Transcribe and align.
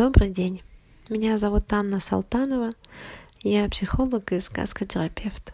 Добрый 0.00 0.30
день. 0.30 0.62
Меня 1.10 1.36
зовут 1.36 1.70
Анна 1.74 2.00
Салтанова. 2.00 2.72
Я 3.42 3.68
психолог 3.68 4.32
и 4.32 4.40
сказкотерапевт. 4.40 5.52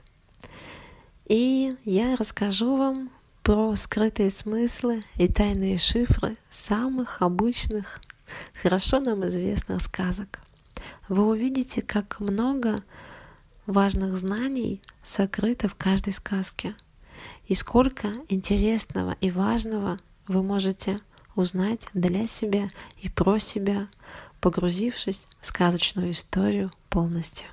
И 1.25 1.75
я 1.85 2.15
расскажу 2.15 2.77
вам 2.77 3.11
про 3.43 3.75
скрытые 3.75 4.31
смыслы 4.31 5.03
и 5.17 5.27
тайные 5.27 5.79
шифры 5.79 6.37
самых 6.49 7.23
обычных, 7.23 8.01
хорошо 8.63 9.01
нам 9.01 9.27
известных 9.27 9.83
сказок. 9.83 10.41
Вы 11.09 11.27
увидите, 11.27 11.83
как 11.83 12.21
много 12.21 12.85
важных 13.67 14.17
знаний 14.17 14.81
сокрыто 15.03 15.69
в 15.69 15.75
каждой 15.75 16.13
сказке, 16.13 16.77
и 17.49 17.55
сколько 17.55 18.13
интересного 18.29 19.17
и 19.21 19.33
важного 19.33 19.99
вы 20.29 20.45
можете 20.45 21.01
узнать 21.37 21.89
для 21.95 22.27
себя 22.27 22.71
и 23.03 23.09
про 23.09 23.39
себя, 23.39 23.89
погрузившись 24.41 25.27
в 25.41 25.47
сказочную 25.47 26.13
историю 26.13 26.71
полностью. 26.89 27.47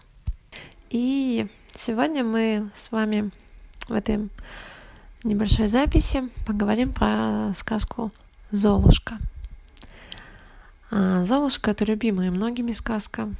И 0.89 1.47
сегодня 1.75 2.23
мы 2.23 2.69
с 2.75 2.91
вами 2.91 3.31
в 3.87 3.93
этой 3.93 4.29
небольшой 5.23 5.67
записи 5.67 6.29
поговорим 6.45 6.93
про 6.93 7.51
сказку 7.53 8.11
«Золушка». 8.51 9.17
А, 10.91 11.23
«Золушка»— 11.23 11.71
это 11.71 11.85
любимая 11.85 12.29
многими 12.29 12.71
сказка. 12.71 13.33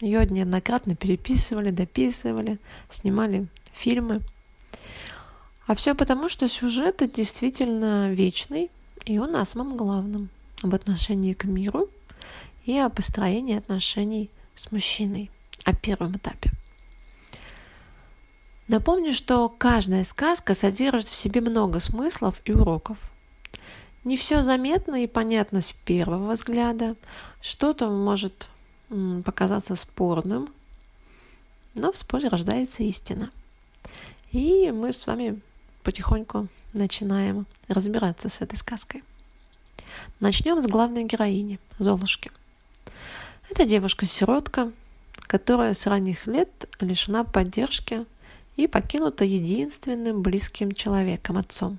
Ее 0.00 0.24
неоднократно 0.26 0.94
переписывали, 0.94 1.70
дописывали, 1.70 2.58
снимали 2.88 3.48
фильмы. 3.74 4.20
А 5.66 5.74
все 5.74 5.94
потому, 5.94 6.28
что 6.28 6.48
сюжет 6.48 7.02
действительно 7.14 8.12
вечный, 8.12 8.70
и 9.04 9.18
он 9.18 9.34
о 9.34 9.44
самом 9.44 9.76
главном, 9.76 10.28
об 10.62 10.74
отношении 10.74 11.34
к 11.34 11.44
миру 11.44 11.88
и 12.68 12.76
о 12.76 12.90
построении 12.90 13.56
отношений 13.56 14.30
с 14.54 14.70
мужчиной, 14.70 15.30
о 15.64 15.74
первом 15.74 16.18
этапе. 16.18 16.50
Напомню, 18.68 19.14
что 19.14 19.48
каждая 19.48 20.04
сказка 20.04 20.52
содержит 20.52 21.08
в 21.08 21.16
себе 21.16 21.40
много 21.40 21.80
смыслов 21.80 22.42
и 22.44 22.52
уроков. 22.52 22.98
Не 24.04 24.18
все 24.18 24.42
заметно 24.42 25.02
и 25.02 25.06
понятно 25.06 25.62
с 25.62 25.72
первого 25.72 26.32
взгляда, 26.32 26.96
что-то 27.40 27.88
может 27.88 28.50
показаться 29.24 29.74
спорным, 29.74 30.50
но 31.74 31.90
в 31.90 31.96
споре 31.96 32.28
рождается 32.28 32.82
истина. 32.82 33.30
И 34.30 34.70
мы 34.72 34.92
с 34.92 35.06
вами 35.06 35.40
потихоньку 35.84 36.48
начинаем 36.74 37.46
разбираться 37.66 38.28
с 38.28 38.42
этой 38.42 38.56
сказкой. 38.56 39.04
Начнем 40.20 40.60
с 40.60 40.66
главной 40.66 41.04
героини, 41.04 41.58
Золушки. 41.78 42.30
Это 43.50 43.64
девушка-сиротка, 43.64 44.72
которая 45.26 45.74
с 45.74 45.86
ранних 45.86 46.26
лет 46.26 46.48
лишена 46.80 47.24
поддержки 47.24 48.04
и 48.56 48.66
покинута 48.66 49.24
единственным 49.24 50.22
близким 50.22 50.72
человеком, 50.72 51.38
отцом. 51.38 51.78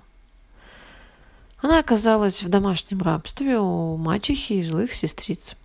Она 1.61 1.79
оказалась 1.79 2.43
в 2.43 2.49
домашнем 2.49 3.01
рабстве 3.01 3.59
у 3.59 3.97
мачехи 3.97 4.53
и 4.53 4.61
злых 4.61 4.93
сестриц. 4.93 5.55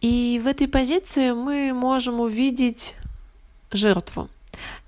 И 0.00 0.40
в 0.42 0.46
этой 0.46 0.68
позиции 0.68 1.32
мы 1.32 1.72
можем 1.72 2.20
увидеть 2.20 2.94
жертву– 3.70 4.28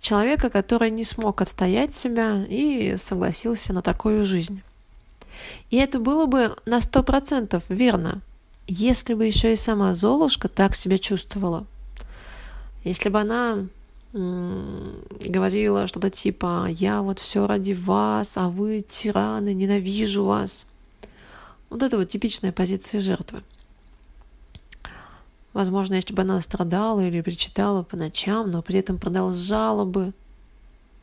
человека, 0.01 0.51
который 0.51 0.91
не 0.91 1.05
смог 1.05 1.41
отстоять 1.41 1.95
себя 1.95 2.45
и 2.49 2.97
согласился 2.97 3.73
на 3.73 3.83
такую 3.83 4.25
жизнь. 4.25 4.63
И 5.71 5.77
это 5.77 5.99
было 6.01 6.27
бы 6.27 6.57
на 6.67 6.81
сто 6.81 7.03
процентов 7.03 7.63
верно, 7.69 8.21
если 8.73 9.15
бы 9.15 9.27
еще 9.27 9.53
и 9.53 9.57
сама 9.57 9.97
Золушка 9.97 10.49
так 10.49 10.77
себя 10.77 10.99
чувствовала. 10.99 11.67
Если 12.85 13.09
бы 13.09 13.21
она 13.21 13.67
говорила 14.13 15.87
что-то 15.87 16.11
типа 16.11 16.69
«я 16.71 17.03
вот 17.03 17.19
все 17.19 17.47
ради 17.47 17.73
вас, 17.73 18.37
а 18.37 18.49
вы 18.49 18.81
тираны, 18.81 19.55
ненавижу 19.55 20.25
вас». 20.25 20.67
Вот 21.69 21.83
это 21.83 21.97
вот 21.97 22.11
типичная 22.11 22.53
позиция 22.53 23.01
жертвы. 23.01 23.43
Возможно, 25.53 25.95
если 25.95 26.15
бы 26.15 26.23
она 26.23 26.41
страдала 26.41 27.01
или 27.01 27.21
причитала 27.23 27.83
по 27.83 27.97
ночам, 27.97 28.51
но 28.51 28.63
при 28.63 28.79
этом 28.79 28.99
продолжала 28.99 29.85
бы 29.85 30.13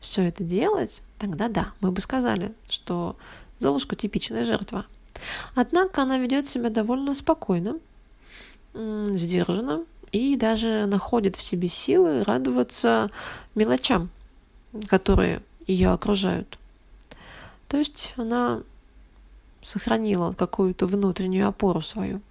все 0.00 0.22
это 0.22 0.42
делать, 0.42 1.02
тогда 1.18 1.48
да, 1.48 1.72
мы 1.80 1.92
бы 1.92 2.00
сказали, 2.00 2.54
что 2.68 3.16
Золушка 3.58 3.94
типичная 3.94 4.44
жертва. 4.44 4.86
Однако 5.54 6.02
она 6.02 6.18
ведет 6.18 6.48
себя 6.48 6.70
довольно 6.70 7.14
спокойно, 7.14 7.78
сдержанно 8.74 9.84
и 10.12 10.36
даже 10.36 10.86
находит 10.86 11.36
в 11.36 11.42
себе 11.42 11.68
силы 11.68 12.22
радоваться 12.24 13.10
мелочам, 13.54 14.10
которые 14.88 15.42
ее 15.66 15.90
окружают. 15.90 16.58
То 17.68 17.76
есть 17.76 18.14
она 18.16 18.62
сохранила 19.62 20.32
какую-то 20.32 20.86
внутреннюю 20.86 21.48
опору 21.48 21.82
свою. 21.82 22.22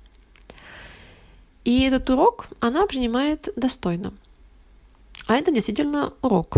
И 1.63 1.81
этот 1.81 2.09
урок 2.09 2.47
она 2.59 2.87
принимает 2.87 3.49
достойно. 3.55 4.13
А 5.27 5.35
это 5.35 5.51
действительно 5.51 6.13
урок. 6.21 6.55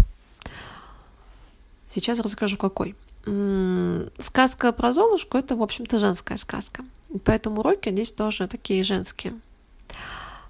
Сейчас 1.89 2.19
расскажу, 2.19 2.57
какой. 2.57 2.95
Сказка 4.17 4.71
про 4.71 4.93
Золушку– 4.93 5.37
это, 5.39 5.55
в 5.55 5.61
общем-то, 5.61 5.97
женская 5.97 6.37
сказка. 6.37 6.83
Поэтому 7.25 7.61
уроки 7.61 7.89
здесь 7.89 8.11
тоже 8.11 8.47
такие 8.47 8.83
женские. 8.83 9.39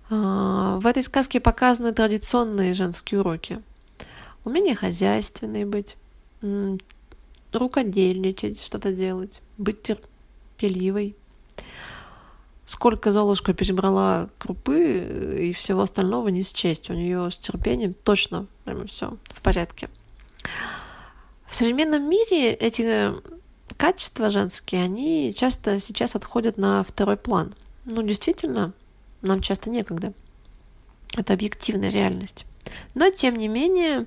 А, 0.09 0.79
в 0.79 0.87
этой 0.87 1.03
сказке 1.03 1.39
показаны 1.39 1.93
традиционные 1.93 2.73
женские 2.73 3.21
уроки. 3.21 3.61
Умение 4.45 4.75
хозяйственной 4.75 5.65
быть, 5.65 5.97
рукодельничать, 7.51 8.61
что-то 8.61 8.93
делать, 8.93 9.41
быть 9.57 9.81
терпеливой– 9.83 11.15
сколько 12.69 13.11
Золушка 13.11 13.55
перебрала 13.55 14.29
крупы 14.37 15.39
и 15.39 15.53
всего 15.53 15.81
остального 15.81 16.27
не 16.27 16.43
счесть. 16.43 16.89
У 16.91 16.93
нее 16.93 17.31
с 17.31 17.37
терпением 17.37 17.95
точно 17.95 18.45
прямо 18.63 18.85
все 18.85 19.17
в 19.23 19.41
порядке. 19.41 19.89
В 21.49 21.55
современном 21.55 22.09
мире 22.09 22.53
эти 22.53 23.11
качества 23.77 24.29
женские, 24.29 24.83
они 24.83 25.33
часто 25.35 25.79
сейчас 25.79 26.15
отходят 26.15 26.57
на 26.57 26.83
второй 26.83 27.17
план. 27.17 27.53
Ну, 27.85 28.01
действительно, 28.03 28.73
нам 29.21 29.41
часто 29.41 29.69
некогда. 29.69 30.13
Это 31.17 31.33
объективная 31.33 31.89
реальность. 31.89 32.45
Но, 32.93 33.09
тем 33.09 33.37
не 33.37 33.47
менее, 33.47 34.05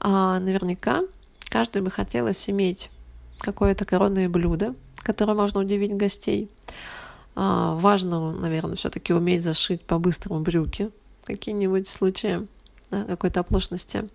а, 0.00 0.40
наверняка 0.40 1.02
каждый 1.48 1.82
бы 1.82 1.90
хотелось 1.90 2.50
иметь 2.50 2.90
какое-то 3.38 3.84
коронное 3.84 4.28
блюдо, 4.28 4.74
которое 4.96 5.34
можно 5.34 5.60
удивить 5.60 5.94
гостей– 5.94 6.50
а, 7.34 7.74
важно, 7.76 8.32
наверное, 8.32 8.76
все-таки 8.76 9.12
уметь 9.12 9.42
зашить 9.42 9.82
по-быстрому 9.82 10.40
брюки 10.40 10.90
какие-нибудь 11.24 11.88
в 11.88 11.92
да, 12.92 13.04
какой-то 13.04 13.40
оплошности. 13.40 14.08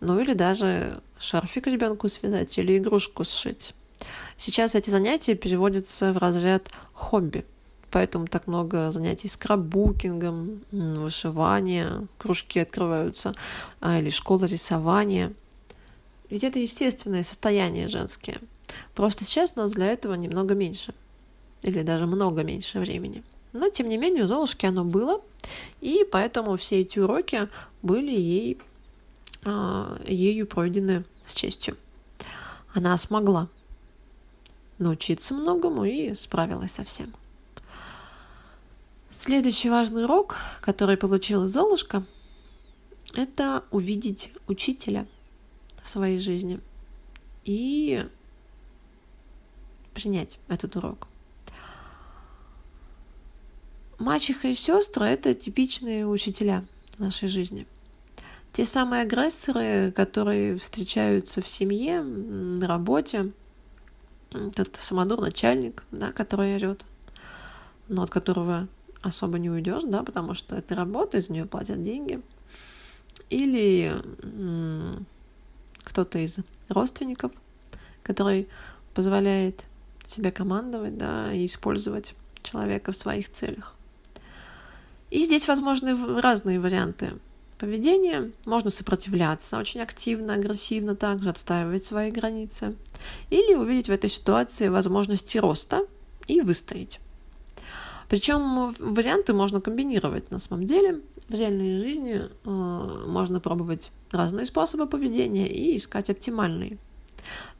Ну 0.00 0.20
или 0.20 0.34
даже 0.34 1.00
шарфик 1.18 1.66
ребенку 1.66 2.10
связать 2.10 2.58
или 2.58 2.76
игрушку 2.76 3.24
сшить. 3.24 3.74
Сейчас 4.36 4.74
эти 4.74 4.90
занятия 4.90 5.34
переводятся 5.34 6.12
в 6.12 6.18
разряд 6.18 6.68
хобби. 6.92 7.46
Поэтому 7.90 8.26
так 8.26 8.46
много 8.46 8.92
занятий 8.92 9.28
скраббукингом, 9.28 10.60
вышивания, 10.70 12.06
кружки 12.18 12.58
открываются, 12.58 13.32
а, 13.80 13.98
или 13.98 14.10
школа 14.10 14.44
рисования. 14.44 15.32
Ведь 16.28 16.44
это 16.44 16.58
естественное 16.58 17.22
состояние 17.22 17.88
женские. 17.88 18.40
Просто 18.94 19.24
сейчас 19.24 19.52
у 19.56 19.60
нас 19.60 19.72
для 19.72 19.86
этого 19.86 20.12
немного 20.12 20.54
меньше– 20.54 20.92
или 21.66 21.82
даже 21.82 22.06
много 22.06 22.42
меньше 22.42 22.78
времени. 22.78 23.22
Но, 23.58 23.70
тем 23.70 23.88
не 23.88 23.96
менее, 23.96 24.24
у 24.24 24.26
Золушки 24.26 24.66
оно 24.66 24.84
было, 24.84 25.20
и 25.80 26.06
поэтому 26.10 26.56
все 26.56 26.80
эти 26.80 26.98
уроки 26.98 27.48
были 27.82 28.10
ей, 28.10 28.58
а, 29.44 29.98
ею 30.06 30.46
пройдены 30.46 31.04
с 31.24 31.34
честью. 31.34 31.76
Она 32.74 32.96
смогла 32.98 33.48
научиться 34.78 35.34
многому 35.34 35.84
и 35.84 36.14
справилась 36.14 36.72
со 36.72 36.84
всем. 36.84 37.12
Следующий 39.10 39.70
важный 39.70 40.04
урок, 40.04 40.36
который 40.60 40.98
получила 40.98 41.48
Золушка, 41.48 42.04
это 43.14 43.64
увидеть 43.70 44.30
учителя 44.46 45.06
в 45.82 45.88
своей 45.88 46.18
жизни 46.18 46.60
и 47.44 48.06
принять 49.94 50.38
этот 50.48 50.76
урок. 50.76 51.08
Мачеха 53.98 54.48
и 54.48 54.54
сестры– 54.54 55.06
это 55.06 55.32
типичные 55.34 56.06
учителя 56.06 56.64
нашей 56.98 57.28
жизни. 57.28 57.66
Те 58.52 58.64
самые 58.64 59.02
агрессоры, 59.02 59.92
которые 59.92 60.58
встречаются 60.58 61.40
в 61.40 61.48
семье, 61.48 62.02
на 62.02 62.66
работе. 62.66 63.32
Этот 64.30 64.76
самодур 64.76 65.20
начальник, 65.20 65.82
да, 65.92 66.12
который 66.12 66.56
орет, 66.56 66.84
но 67.88 68.02
от 68.02 68.10
которого 68.10 68.68
особо 69.00 69.38
не 69.38 69.48
уйдешь, 69.50 69.82
да, 69.84 70.02
потому 70.02 70.34
что 70.34 70.56
это 70.56 70.74
работа, 70.74 71.18
из 71.18 71.28
нее 71.28 71.46
платят 71.46 71.80
деньги. 71.80 72.20
Или 73.30 73.94
кто-то 75.84 76.18
из 76.18 76.38
родственников, 76.68 77.32
который 78.02 78.48
позволяет 78.94 79.64
себе 80.04 80.30
командовать, 80.30 80.98
да, 80.98 81.32
и 81.32 81.46
использовать 81.46 82.14
человека 82.42 82.92
в 82.92 82.96
своих 82.96 83.30
целях. 83.30 83.75
И 85.16 85.22
здесь 85.22 85.48
возможны 85.48 86.20
разные 86.20 86.60
варианты 86.60 87.14
поведения. 87.56 88.32
Можно 88.44 88.70
сопротивляться 88.70 89.56
очень 89.56 89.80
активно, 89.80 90.34
агрессивно 90.34 90.94
также, 90.94 91.30
отстаивать 91.30 91.86
свои 91.86 92.10
границы. 92.10 92.76
Или 93.30 93.54
увидеть 93.54 93.88
в 93.88 93.92
этой 93.92 94.10
ситуации 94.10 94.68
возможности 94.68 95.38
роста 95.38 95.86
и 96.26 96.42
выстоять. 96.42 97.00
Причем 98.10 98.74
варианты 98.78 99.32
можно 99.32 99.62
комбинировать 99.62 100.30
на 100.30 100.38
самом 100.38 100.66
деле. 100.66 101.00
В 101.30 101.34
реальной 101.34 101.76
жизни 101.76 102.20
э, 102.20 103.04
можно 103.06 103.40
пробовать 103.40 103.92
разные 104.10 104.44
способы 104.44 104.86
поведения 104.86 105.48
и 105.48 105.78
искать 105.78 106.10
оптимальные. 106.10 106.76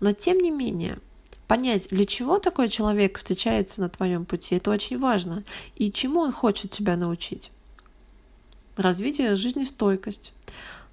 Но 0.01 0.13
тем 0.13 0.41
не 0.41 0.51
менее, 0.51 0.99
понять, 1.47 1.89
для 1.91 2.05
чего 2.05 2.39
такой 2.39 2.69
человек 2.69 3.19
встречается 3.19 3.81
на 3.81 3.89
твоем 3.89 4.25
пути, 4.25 4.57
это 4.57 4.71
очень 4.71 4.99
важно. 4.99 5.45
И 5.75 5.93
чему 5.93 6.21
он 6.21 6.33
хочет 6.33 6.71
тебя 6.71 6.97
научить. 6.97 7.51
Развитие 8.77 9.37
жизнестойкость, 9.37 10.33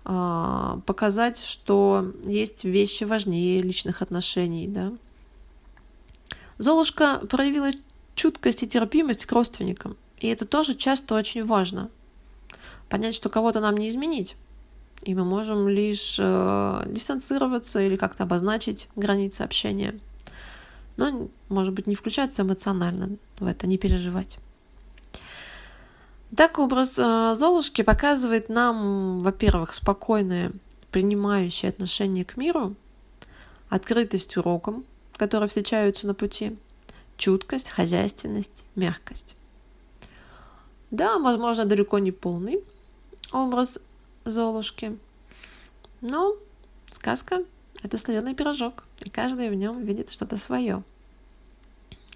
э, 0.06 0.80
показать, 0.86 1.38
что 1.38 2.14
есть 2.24 2.64
вещи 2.64 3.04
важнее 3.04 3.62
личных 3.62 4.02
отношений, 4.02 4.68
да. 4.68 4.94
Золушка 6.58 7.18
проявила 7.30 7.72
чуткость 8.16 8.64
и 8.64 8.68
терпимость 8.68 9.26
к 9.26 9.32
родственникам. 9.32 9.98
И 10.20 10.28
это 10.28 10.46
тоже 10.46 10.76
часто 10.76 11.16
очень 11.16 11.44
важно. 11.44 11.90
Понять, 12.90 13.16
что 13.16 13.30
кого-то 13.30 13.60
нам 13.60 13.76
не 13.76 13.90
изменить. 13.90 14.36
И 15.02 15.16
мы 15.16 15.26
можем 15.26 15.68
лишь 15.68 16.18
э, 16.20 16.84
дистанцироваться 16.88 17.82
или 17.82 17.98
как-то 17.98 18.24
обозначить 18.24 18.88
границы 18.96 19.42
общения. 19.42 20.00
Но, 20.98 21.30
может 21.50 21.74
быть, 21.74 21.88
не 21.88 21.96
включаться 21.96 22.44
эмоционально 22.44 23.18
в 23.40 23.46
это, 23.46 23.68
не 23.68 23.78
переживать. 23.78 24.38
Так 26.36 26.60
образ 26.60 26.98
э, 26.98 27.34
Золушки 27.36 27.82
показывает 27.82 28.50
нам, 28.50 29.20
во-первых, 29.20 29.74
спокойное, 29.74 30.52
принимающее 30.92 31.70
отношение 31.70 32.26
к 32.26 32.38
миру, 32.38 32.76
открытость 33.70 34.38
урокам, 34.38 34.84
которые 35.16 35.48
встречаются 35.48 36.08
на 36.08 36.14
пути– 36.14 36.58
чуткость, 37.18 37.70
хозяйственность, 37.70 38.66
мягкость. 38.76 39.36
Да, 40.92 41.18
возможно, 41.20 41.66
далеко 41.66 42.00
не 42.00 42.12
полный 42.12 42.64
образ 43.32 43.80
Золушки, 44.26 44.98
но 46.02 46.36
сказка– 46.88 47.44
это 47.82 47.98
слоеный 47.98 48.36
пирожок, 48.36 48.84
и 49.04 49.10
каждый 49.10 49.50
в 49.50 49.56
нем 49.56 49.84
видит 49.84 50.12
что-то 50.12 50.38
свое. 50.38 50.84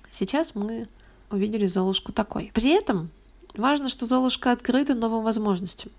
Сейчас 0.09 0.55
мы 0.55 0.87
увидели 1.31 1.65
Золушку 1.65 2.11
такой. 2.11 2.51
При 2.53 2.69
этом 2.69 3.09
важно, 3.55 3.89
что 3.89 4.05
Золушка 4.05 4.51
открыта 4.51 4.95
новым 4.95 5.23
возможностям. 5.23 5.91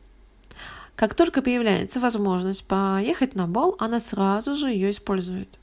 Как 0.96 1.14
только 1.14 1.42
появляется 1.42 2.00
возможность 2.00 2.64
поехать 2.64 3.34
на 3.34 3.46
бал, 3.46 3.76
она 3.78 4.00
сразу 4.00 4.54
же 4.54 4.68
ее 4.68 4.90
использует– 4.90 5.48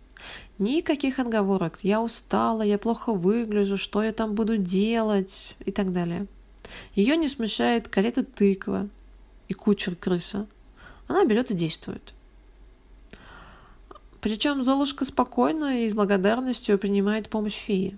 Никаких 0.57 1.19
отговорок. 1.19 1.79
Я 1.81 2.01
устала, 2.01 2.61
я 2.61 2.77
плохо 2.77 3.11
выгляжу, 3.11 3.75
что 3.75 4.01
я 4.01 4.13
там 4.13 4.35
буду 4.35 4.57
делать 4.57 5.55
и 5.59 5.71
так 5.71 5.91
далее. 5.91 6.27
Ее 6.93 7.17
не 7.17 7.27
смущает 7.27 7.89
карета 7.89 8.23
тыква 8.23 8.87
и 9.49 9.53
кучер 9.53 9.95
крыса. 9.95 10.47
Она 11.07 11.25
берет 11.25 11.51
и 11.51 11.53
действует. 11.53 12.13
Причем 14.25 14.63
Золушка 14.63 15.05
спокойно 15.05 15.83
и 15.83 15.87
с 15.87 15.93
благодарностью 15.93 16.79
принимает 16.79 17.29
помощь 17.29 17.53
феи. 17.53 17.95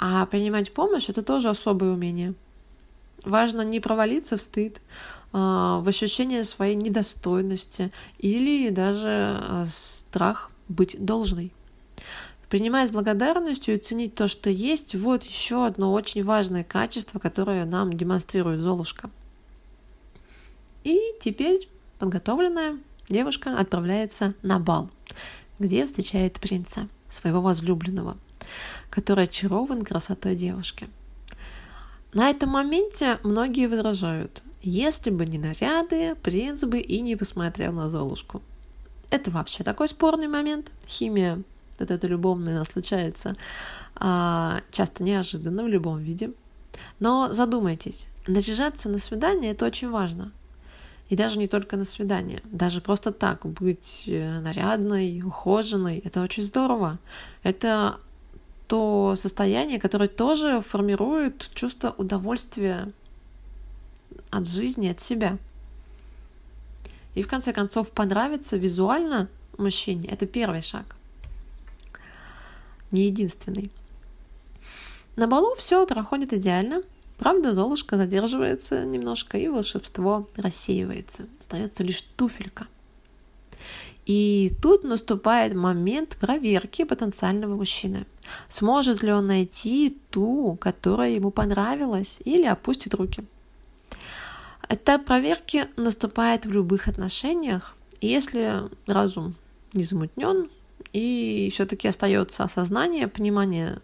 А 0.00 0.26
принимать 0.26 0.74
помощь– 0.74 1.08
это 1.08 1.22
тоже 1.22 1.50
особое 1.50 1.92
умение. 1.92 2.34
Важно 3.24 3.62
не 3.62 3.78
провалиться 3.78 4.36
в 4.36 4.40
стыд, 4.40 4.80
а, 5.32 5.78
в 5.78 5.86
ощущение 5.86 6.42
своей 6.42 6.74
недостойности 6.74 7.92
или 8.18 8.70
даже 8.70 9.06
а, 9.08 9.66
страх 9.68 10.50
быть 10.66 10.96
должной. 10.98 11.52
Принимая 12.48 12.88
с 12.88 12.90
благодарностью 12.90 13.76
и 13.76 13.78
ценить 13.78 14.16
то, 14.16 14.26
что 14.26 14.50
есть, 14.50 14.96
вот 14.96 15.22
еще 15.22 15.64
одно 15.64 15.92
очень 15.92 16.24
важное 16.24 16.64
качество, 16.64 17.20
которое 17.20 17.64
нам 17.66 17.92
демонстрирует 17.92 18.62
Золушка. 18.62 19.10
И 20.82 20.98
теперь 21.20 21.68
подготовленная 22.00 22.78
девушка 23.08 23.56
отправляется 23.56 24.34
на 24.42 24.58
бал, 24.58 24.90
где 25.62 25.86
встречает 25.86 26.40
принца, 26.40 26.88
своего 27.08 27.40
возлюбленного, 27.40 28.16
который 28.90 29.24
очарован 29.24 29.82
красотой 29.82 30.34
девушки. 30.34 30.88
На 32.12 32.28
этом 32.28 32.50
моменте 32.50 33.18
многие 33.22 33.68
возражают, 33.68 34.42
если 34.60 35.10
бы 35.10 35.24
не 35.24 35.38
наряды, 35.38 36.14
принц 36.16 36.62
бы 36.64 36.78
и 36.78 37.00
не 37.00 37.16
посмотрел 37.16 37.72
на 37.72 37.88
Золушку. 37.88 38.42
Это 39.10 39.30
вообще 39.30 39.64
такой 39.64 39.88
спорный 39.88 40.28
момент. 40.28 40.70
Химия 40.86 41.42
вот 41.78 41.90
это 41.90 42.06
любовное 42.06 42.58
нас 42.58 42.68
случается 42.68 43.34
а, 43.96 44.60
часто 44.70 45.02
неожиданно 45.02 45.64
в 45.64 45.68
любом 45.68 45.98
виде. 45.98 46.32
Но 47.00 47.32
задумайтесь, 47.32 48.06
наряжаться 48.26 48.88
на 48.88 48.98
свидание 48.98 49.52
это 49.52 49.66
очень 49.66 49.90
важно. 49.90 50.32
И 51.12 51.16
даже 51.16 51.38
не 51.38 51.46
только 51.46 51.76
на 51.76 51.84
свидание, 51.84 52.40
даже 52.44 52.80
просто 52.80 53.12
так 53.12 53.44
быть 53.44 54.04
э, 54.06 54.40
нарядной, 54.40 55.20
ухоженной, 55.22 55.98
это 55.98 56.22
очень 56.22 56.42
здорово. 56.42 56.98
Это 57.42 58.00
то 58.66 59.12
состояние, 59.14 59.78
которое 59.78 60.08
тоже 60.08 60.62
формирует 60.62 61.50
чувство 61.52 61.94
удовольствия 61.98 62.90
от 64.30 64.48
жизни, 64.48 64.88
от 64.88 65.00
себя. 65.00 65.36
И 67.14 67.20
в 67.20 67.28
конце 67.28 67.52
концов 67.52 67.90
понравиться 67.90 68.56
визуально 68.56 69.28
мужчине– 69.58 70.08
это 70.10 70.24
первый 70.24 70.62
шаг 70.62 70.96
не 72.90 73.04
единственный. 73.04 73.70
На 75.16 75.26
балу 75.26 75.54
все 75.56 75.86
проходит 75.86 76.32
идеально, 76.32 76.82
правда 77.18 77.52
Золушка 77.52 77.96
задерживается 77.96 78.84
немножко 78.84 79.38
и 79.38 79.48
волшебство 79.48 80.28
рассеивается. 80.36 81.24
Остается 81.40 81.82
лишь 81.82 82.00
туфелька. 82.00 82.66
И 84.04 84.52
тут 84.60 84.82
наступает 84.82 85.54
момент 85.54 86.16
проверки 86.20 86.84
потенциального 86.84 87.54
мужчины. 87.54 88.06
Сможет 88.48 89.02
ли 89.02 89.12
он 89.12 89.28
найти 89.28 89.96
ту, 90.10 90.56
которая 90.60 91.10
ему 91.10 91.30
понравилась, 91.30 92.20
или 92.24 92.44
опустит 92.44 92.94
руки. 92.94 93.24
Этап 94.68 95.04
проверки 95.04 95.66
наступает 95.76 96.46
в 96.46 96.52
любых 96.52 96.88
отношениях, 96.88 97.76
если 98.00 98.62
разум 98.86 99.34
не 99.72 99.84
замутнен, 99.84 100.48
и 100.92 101.50
все-таки 101.52 101.88
остается 101.88 102.42
осознание, 102.42 103.06
понимание 103.06 103.80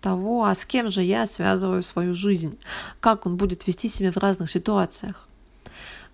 того, 0.00 0.44
а 0.44 0.54
с 0.54 0.64
кем 0.64 0.88
же 0.88 1.02
я 1.02 1.26
связываю 1.26 1.82
свою 1.82 2.14
жизнь, 2.14 2.58
как 3.00 3.26
он 3.26 3.36
будет 3.36 3.66
вести 3.66 3.88
себя 3.88 4.10
в 4.12 4.16
разных 4.16 4.50
ситуациях. 4.50 5.28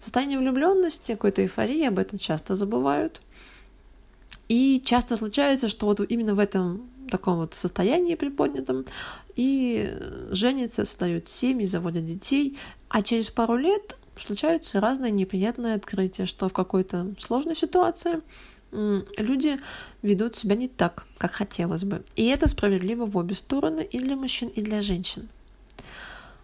В 0.01 0.05
состоянии 0.05 0.37
влюбленности, 0.37 1.13
какой-то 1.13 1.43
эйфории, 1.43 1.87
об 1.87 1.99
этом 1.99 2.19
часто 2.19 2.55
забывают. 2.55 3.21
И 4.49 4.83
часто 4.85 5.17
случается, 5.17 5.69
что 5.69 5.87
вот 5.87 6.01
именно 6.09 6.35
в 6.35 6.39
этом 6.39 6.89
таком 7.11 7.39
вот 7.39 7.55
состоянии 7.55 8.15
приподнятом 8.15 8.85
и 9.35 9.97
женятся, 10.31 10.85
создают 10.85 11.29
семьи, 11.29 11.67
заводят 11.67 12.07
детей, 12.07 12.59
а 12.89 13.03
через 13.03 13.31
пару 13.31 13.57
лет 13.57 13.97
случаются 14.17 14.81
разные 14.81 15.13
неприятные 15.13 15.75
открытия, 15.75 16.25
что 16.25 16.49
в 16.49 16.53
какой-то 16.53 17.15
сложной 17.19 17.57
ситуации 17.57 18.21
люди 18.73 19.59
ведут 20.03 20.37
себя 20.37 20.57
не 20.57 20.69
так, 20.69 21.07
как 21.19 21.33
хотелось 21.33 21.85
бы. 21.85 22.03
И 22.15 22.27
это 22.27 22.49
справедливо 22.49 23.07
в 23.07 23.17
обе 23.17 23.35
стороны, 23.35 23.81
и 23.81 23.99
для 23.99 24.17
мужчин, 24.17 24.49
и 24.49 24.61
для 24.61 24.81
женщин. 24.81 25.29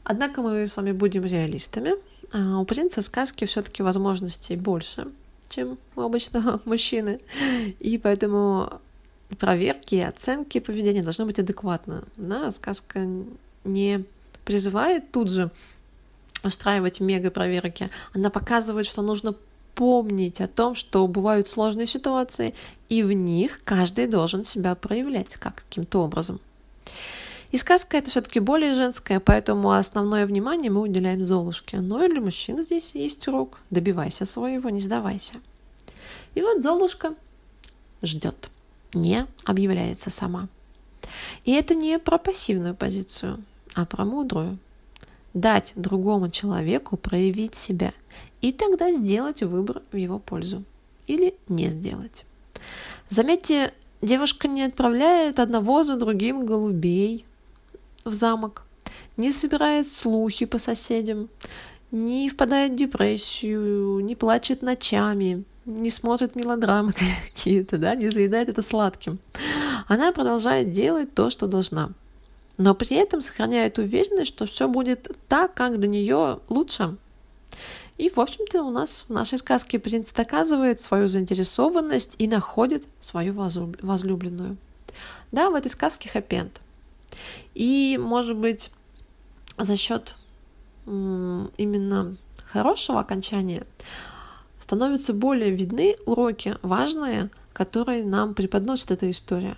Однако 0.04 0.42
мы 0.42 0.66
с 0.66 0.76
вами 0.76 0.92
будем 0.92 1.24
реалистами. 1.24 1.92
А 2.32 2.58
у 2.58 2.64
принца 2.64 3.02
в 3.02 3.04
сказке 3.04 3.46
все-таки 3.46 3.82
возможностей 3.82 4.56
больше, 4.56 5.08
чем 5.48 5.78
у 5.96 6.00
обычного 6.00 6.60
мужчины. 6.64 7.20
И 7.78 7.98
поэтому 7.98 8.80
проверки 9.38 9.96
и 9.96 10.00
оценки 10.00 10.60
поведения 10.60 11.02
должны 11.02 11.26
быть 11.26 11.38
адекватны. 11.38 12.02
Да, 12.16 12.50
сказка 12.50 13.06
не 13.64 14.04
призывает 14.44 15.12
тут 15.12 15.30
же 15.30 15.50
устраивать 16.42 17.00
мега 17.00 17.30
проверки. 17.30 17.90
Она 18.12 18.30
показывает, 18.30 18.86
что 18.86 19.02
нужно 19.02 19.34
помнить 19.74 20.40
о 20.40 20.48
том, 20.48 20.74
что 20.74 21.06
бывают 21.06 21.48
сложные 21.48 21.86
ситуации, 21.86 22.54
и 22.88 23.02
в 23.02 23.12
них 23.12 23.60
каждый 23.64 24.06
должен 24.06 24.44
себя 24.44 24.74
проявлять 24.74 25.36
как 25.36 25.56
каким-то 25.56 26.02
образом. 26.02 26.40
И 27.52 27.58
сказка 27.58 27.98
это 27.98 28.10
все-таки 28.10 28.40
более 28.40 28.74
женская, 28.74 29.20
поэтому 29.20 29.72
основное 29.72 30.26
внимание 30.26 30.70
мы 30.70 30.80
уделяем 30.80 31.22
Золушке. 31.22 31.80
Но 31.80 32.02
и 32.02 32.08
для 32.08 32.22
мужчин 32.22 32.62
здесь 32.62 32.92
есть 32.94 33.28
урок. 33.28 33.58
Добивайся 33.70 34.24
своего, 34.24 34.70
не 34.70 34.80
сдавайся. 34.80 35.34
И 36.34 36.40
вот 36.40 36.62
Золушка 36.62 37.14
ждет, 38.02 38.48
не 38.94 39.26
объявляется 39.44 40.08
сама. 40.08 40.48
И 41.44 41.52
это 41.52 41.74
не 41.74 41.98
про 41.98 42.16
пассивную 42.16 42.74
позицию, 42.74 43.44
а 43.74 43.84
про 43.84 44.06
мудрую. 44.06 44.58
Дать 45.34 45.72
другому 45.76 46.30
человеку 46.30 46.96
проявить 46.96 47.54
себя 47.54 47.92
и 48.42 48.52
тогда 48.52 48.92
сделать 48.92 49.42
выбор 49.42 49.82
в 49.90 49.96
его 49.96 50.18
пользу 50.18 50.64
или 51.06 51.34
не 51.48 51.68
сделать. 51.68 52.26
Заметьте, 53.08 53.72
девушка 54.02 54.48
не 54.48 54.64
отправляет 54.64 55.38
одного 55.38 55.84
за 55.84 55.96
другим 55.96 56.44
голубей 56.44 57.24
в 58.04 58.12
замок, 58.12 58.64
не 59.16 59.32
собирает 59.32 59.86
слухи 59.86 60.44
по 60.44 60.58
соседям, 60.58 61.28
не 61.90 62.28
впадает 62.28 62.72
в 62.72 62.76
депрессию, 62.76 64.00
не 64.00 64.16
плачет 64.16 64.62
ночами, 64.62 65.44
не 65.64 65.90
смотрит 65.90 66.34
мелодрамы 66.34 66.92
какие-то, 67.32 67.78
да, 67.78 67.94
не 67.94 68.10
заедает 68.10 68.48
это 68.48 68.62
сладким. 68.62 69.18
Она 69.86 70.12
продолжает 70.12 70.72
делать 70.72 71.14
то, 71.14 71.30
что 71.30 71.46
должна. 71.46 71.90
Но 72.58 72.74
при 72.74 72.96
этом 72.96 73.22
сохраняет 73.22 73.78
уверенность, 73.78 74.28
что 74.28 74.46
все 74.46 74.68
будет 74.68 75.10
так, 75.28 75.54
как 75.54 75.78
для 75.78 75.88
нее 75.88 76.40
лучше. 76.48 76.96
И, 77.98 78.08
в 78.08 78.18
общем-то, 78.18 78.62
у 78.62 78.70
нас 78.70 79.04
в 79.08 79.12
нашей 79.12 79.38
сказке 79.38 79.78
принц 79.78 80.10
доказывает 80.12 80.80
свою 80.80 81.08
заинтересованность 81.08 82.14
и 82.18 82.26
находит 82.26 82.84
свою 83.00 83.34
возлюбленную. 83.34 84.56
Да, 85.30 85.50
в 85.50 85.54
этой 85.54 85.70
сказке 85.70 86.08
хэппи 86.08 86.50
И, 87.54 87.98
может 88.00 88.36
быть, 88.36 88.70
за 89.58 89.76
счет 89.76 90.14
именно 90.86 92.16
хорошего 92.46 93.00
окончания 93.00 93.66
становятся 94.58 95.12
более 95.12 95.50
видны 95.50 95.96
уроки 96.06 96.56
важные, 96.62 97.30
которые 97.52 98.04
нам 98.04 98.34
преподносит 98.34 98.90
эта 98.90 99.10
история. 99.10 99.56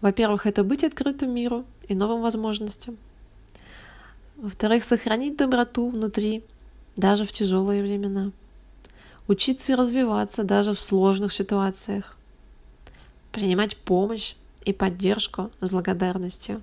Во-первых, 0.00 0.46
это 0.46 0.64
быть 0.64 0.84
открытым 0.84 1.32
миру 1.32 1.64
и 1.88 1.94
новым 1.94 2.22
возможностям. 2.22 2.98
Во-вторых, 4.42 4.82
сохранить 4.82 5.36
доброту 5.36 5.88
внутри, 5.88 6.42
даже 6.96 7.24
в 7.24 7.30
тяжелые 7.30 7.80
времена. 7.80 8.32
Учиться 9.28 9.70
и 9.70 9.76
развиваться 9.76 10.42
даже 10.42 10.74
в 10.74 10.80
сложных 10.80 11.32
ситуациях. 11.32 12.16
Принимать 13.30 13.76
помощь 13.76 14.34
и 14.64 14.72
поддержку 14.72 15.52
с 15.60 15.68
благодарностью. 15.68 16.60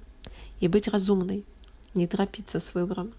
И 0.60 0.68
быть 0.68 0.90
разумной, 0.90 1.46
не 1.94 2.06
торопиться 2.06 2.60
с 2.60 2.74
выбором. 2.74 3.14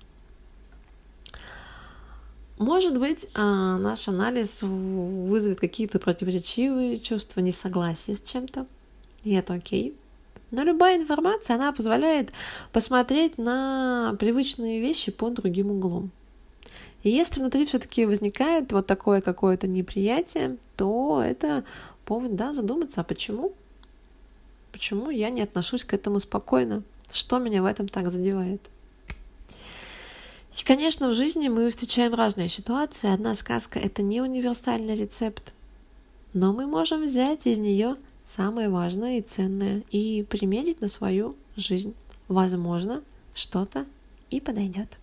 Может 2.59 2.99
быть, 2.99 3.29
а, 3.33 3.79
наш 3.79 4.09
анализ 4.09 4.61
вызовет 4.61 5.59
какие-то 5.59 5.99
противоречивые 5.99 7.01
чувства, 7.01 7.41
несогласия 7.41 8.15
с 8.15 8.21
чем-то, 8.21 8.67
и 9.25 9.33
это 9.33 9.55
окей. 9.55 9.97
Но 10.51 10.63
любая 10.63 10.99
информация, 10.99 11.57
она 11.57 11.73
позволяет 11.73 12.33
посмотреть 12.73 13.39
на 13.39 14.17
привычные 14.19 14.81
вещи 14.81 15.13
под 15.13 15.35
другим 15.35 15.71
углом. 15.71 16.11
И 17.03 17.11
если 17.11 17.41
внутри 17.41 17.65
все-таки 17.65 18.05
возникает 18.05 18.73
вот 18.73 18.87
такое 18.87 19.21
какое-то 19.21 19.67
неприятие, 19.67 20.57
то 20.77 21.23
это 21.25 21.65
повод, 22.05 22.35
да, 22.35 22.53
задуматься, 22.53 23.01
а 23.01 23.05
почему? 23.05 23.53
Почему 24.73 25.11
я 25.11 25.31
не 25.31 25.43
отношусь 25.43 25.85
к 25.85 25.95
этому 25.95 26.21
спокойно? 26.21 26.83
Что 27.11 27.39
меня 27.39 27.63
в 27.63 27.67
этом 27.67 27.89
так 27.89 28.11
задевает? 28.11 28.61
И, 30.59 30.65
конечно, 30.65 31.09
в 31.09 31.15
жизни 31.15 31.49
мы 31.49 31.71
встречаем 31.71 32.13
разные 32.13 32.49
ситуации. 32.49 33.13
Одна 33.13 33.35
сказка— 33.35 33.79
это 33.81 34.03
не 34.03 34.21
универсальный 34.21 34.95
рецепт, 34.95 35.53
но 36.35 36.53
мы 36.53 36.67
можем 36.67 37.05
взять 37.05 37.47
из 37.47 37.59
нее 37.59 37.97
самое 38.31 38.69
важное 38.69 39.19
и 39.19 39.23
ценное 39.23 39.83
и 39.91 40.23
примерить 40.23 40.81
на 40.81 40.87
свою 40.87 41.35
жизнь. 41.57 41.95
Возможно, 42.29 43.03
что-то 43.35 43.87
и 44.31 44.41
подойдет. 44.41 45.00